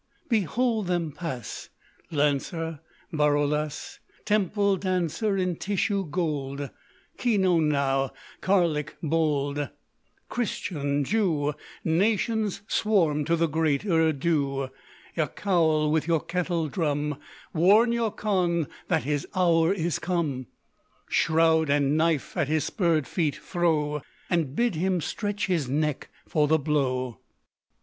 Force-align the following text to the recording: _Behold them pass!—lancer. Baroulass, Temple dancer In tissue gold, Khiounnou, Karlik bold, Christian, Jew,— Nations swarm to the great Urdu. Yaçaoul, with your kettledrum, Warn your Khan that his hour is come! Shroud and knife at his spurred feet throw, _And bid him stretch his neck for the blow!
_Behold 0.29 0.87
them 0.87 1.11
pass!—lancer. 1.11 2.79
Baroulass, 3.13 3.99
Temple 4.25 4.77
dancer 4.77 5.37
In 5.37 5.55
tissue 5.57 6.05
gold, 6.05 6.71
Khiounnou, 7.19 8.09
Karlik 8.41 8.95
bold, 9.03 9.69
Christian, 10.27 11.03
Jew,— 11.03 11.53
Nations 11.83 12.63
swarm 12.67 13.25
to 13.25 13.35
the 13.35 13.45
great 13.45 13.85
Urdu. 13.85 14.69
Yaçaoul, 15.15 15.91
with 15.91 16.07
your 16.07 16.21
kettledrum, 16.21 17.19
Warn 17.53 17.91
your 17.91 18.11
Khan 18.11 18.67
that 18.87 19.03
his 19.03 19.27
hour 19.35 19.71
is 19.71 19.99
come! 19.99 20.47
Shroud 21.09 21.69
and 21.69 21.95
knife 21.95 22.35
at 22.35 22.47
his 22.47 22.63
spurred 22.63 23.05
feet 23.05 23.35
throw, 23.35 24.01
_And 24.31 24.55
bid 24.55 24.73
him 24.73 24.99
stretch 24.99 25.45
his 25.45 25.69
neck 25.69 26.09
for 26.27 26.47
the 26.47 26.57
blow! 26.57 27.19